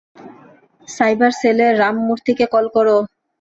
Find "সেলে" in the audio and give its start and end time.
1.41-1.65